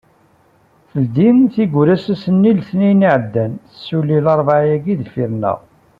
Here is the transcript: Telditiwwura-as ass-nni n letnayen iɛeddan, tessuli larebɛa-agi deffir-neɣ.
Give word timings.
Telditiwwura-as 0.89 2.05
ass-nni 2.13 2.51
n 2.51 2.55
letnayen 2.57 3.05
iɛeddan, 3.07 3.51
tessuli 3.71 4.17
larebɛa-agi 4.25 4.93
deffir-neɣ. 4.99 5.57